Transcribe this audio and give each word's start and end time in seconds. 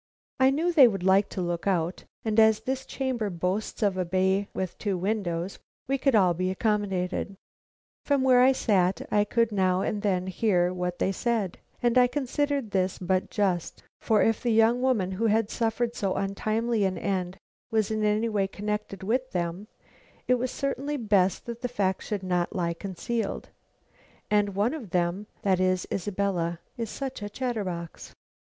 I 0.39 0.49
knew 0.49 0.71
they 0.71 0.87
would 0.87 1.03
like 1.03 1.29
to 1.29 1.43
look 1.43 1.67
out, 1.67 2.05
and 2.25 2.39
as 2.39 2.61
this 2.61 2.87
chamber 2.87 3.29
boasts 3.29 3.83
of 3.83 3.97
a 3.97 4.03
bay 4.03 4.47
with 4.51 4.75
two 4.79 4.97
windows, 4.97 5.59
we 5.87 5.99
could 5.99 6.15
all 6.15 6.33
be 6.33 6.49
accommodated. 6.49 7.37
From 8.03 8.23
where 8.23 8.41
I 8.41 8.51
sat 8.51 9.07
I 9.11 9.23
could 9.25 9.51
now 9.51 9.81
and 9.81 10.01
then 10.01 10.25
hear 10.25 10.73
what 10.73 10.97
they 10.97 11.11
said, 11.11 11.59
and 11.83 11.99
I 11.99 12.07
considered 12.07 12.71
this 12.71 12.97
but 12.97 13.29
just, 13.29 13.83
for 13.99 14.23
if 14.23 14.41
the 14.41 14.49
young 14.51 14.81
woman 14.81 15.11
who 15.11 15.27
had 15.27 15.51
suffered 15.51 15.95
so 15.95 16.15
untimely 16.15 16.83
an 16.83 16.97
end 16.97 17.37
was 17.69 17.91
in 17.91 18.03
any 18.03 18.27
way 18.27 18.47
connected 18.47 19.03
with 19.03 19.29
them, 19.33 19.67
it 20.27 20.33
was 20.39 20.49
certainly 20.49 20.97
best 20.97 21.45
that 21.45 21.61
the 21.61 21.67
fact 21.67 22.01
should 22.01 22.23
not 22.23 22.55
lie 22.55 22.73
concealed; 22.73 23.49
and 24.31 24.55
one 24.55 24.73
of 24.73 24.89
them, 24.89 25.27
that 25.43 25.59
is 25.59 25.85
Isabella, 25.91 26.59
is 26.75 26.89
such 26.89 27.21
a 27.21 27.29
chatterbox. 27.29 28.15